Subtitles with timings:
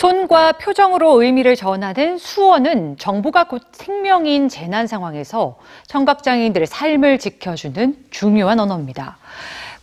[0.00, 5.58] 사진과 표정으로 의미를 전하는 수어는 정보가 곧 생명인 재난 상황에서
[5.88, 9.18] 청각장애인들의 삶을 지켜주는 중요한 언어입니다.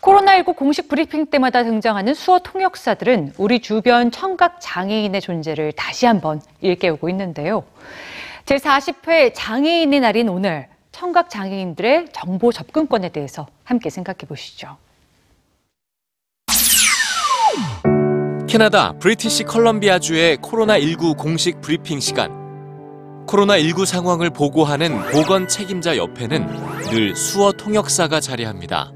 [0.01, 7.63] 코로나19 공식 브리핑 때마다 등장하는 수어 통역사들은 우리 주변 청각장애인의 존재를 다시 한번 일깨우고 있는데요.
[8.45, 14.77] 제40회 장애인의 날인 오늘 청각장애인들의 정보 접근권에 대해서 함께 생각해 보시죠.
[18.47, 22.31] 캐나다 브리티시 컬럼비아주의 코로나19 공식 브리핑 시간.
[23.27, 26.47] 코로나19 상황을 보고하는 보건 책임자 옆에는
[26.89, 28.93] 늘 수어 통역사가 자리합니다.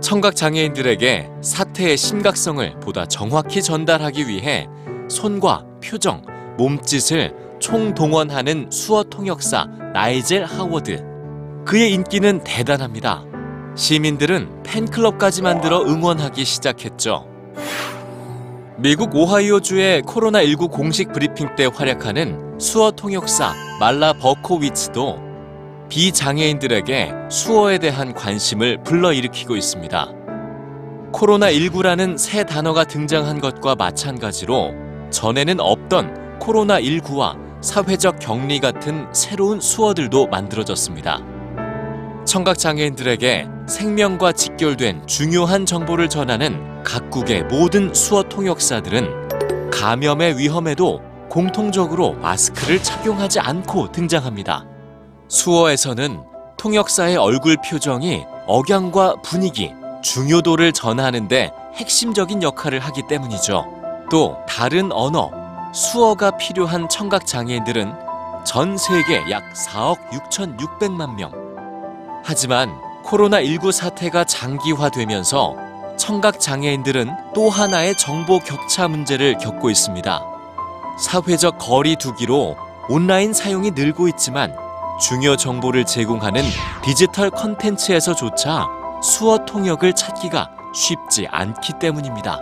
[0.00, 4.66] 청각 장애인들에게 사태의 심각성을 보다 정확히 전달하기 위해
[5.10, 6.22] 손과 표정,
[6.56, 11.04] 몸짓을 총동원하는 수어 통역사 나이젤 하워드.
[11.66, 13.22] 그의 인기는 대단합니다.
[13.74, 17.35] 시민들은 팬클럽까지 만들어 응원하기 시작했죠.
[18.86, 25.18] 미국 오하이오주의 코로나19 공식 브리핑 때 활약하는 수어 통역사 말라 버코위츠도
[25.88, 30.12] 비장애인들에게 수어에 대한 관심을 불러일으키고 있습니다.
[31.10, 34.72] 코로나19라는 새 단어가 등장한 것과 마찬가지로
[35.10, 41.24] 전에는 없던 코로나19와 사회적 격리 같은 새로운 수어들도 만들어졌습니다.
[42.24, 53.40] 청각장애인들에게 생명과 직결된 중요한 정보를 전하는 각국의 모든 수어 통역사들은 감염의 위험에도 공통적으로 마스크를 착용하지
[53.40, 54.64] 않고 등장합니다.
[55.28, 56.20] 수어에서는
[56.56, 63.66] 통역사의 얼굴 표정이 억양과 분위기, 중요도를 전하는데 핵심적인 역할을 하기 때문이죠.
[64.08, 65.30] 또 다른 언어,
[65.74, 67.92] 수어가 필요한 청각 장애인들은
[68.44, 71.32] 전 세계 약 4억 6,600만 명.
[72.24, 75.65] 하지만 코로나19 사태가 장기화되면서
[75.96, 80.20] 청각 장애인들은 또 하나의 정보 격차 문제를 겪고 있습니다.
[80.98, 82.56] 사회적 거리 두기로
[82.88, 84.54] 온라인 사용이 늘고 있지만
[85.00, 86.42] 중요 정보를 제공하는
[86.82, 88.66] 디지털 컨텐츠에서조차
[89.02, 92.40] 수어 통역을 찾기가 쉽지 않기 때문입니다.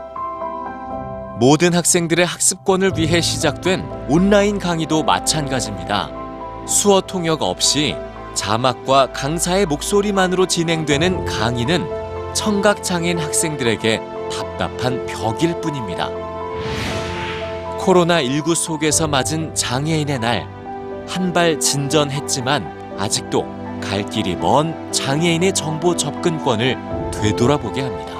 [1.41, 6.11] 모든 학생들의 학습권을 위해 시작된 온라인 강의도 마찬가지입니다.
[6.67, 7.97] 수어 통역 없이
[8.35, 12.04] 자막과 강사의 목소리만으로 진행되는 강의는
[12.45, 16.11] 청각장애인 학생들에게 답답한 벽일 뿐입니다.
[17.79, 20.47] 코로나19 속에서 맞은 장애인의 날,
[21.09, 23.47] 한 발 진전했지만 아직도
[23.83, 26.77] 갈 길이 먼 장애인의 정보 접근권을
[27.15, 28.14] 되돌아보게 합니다.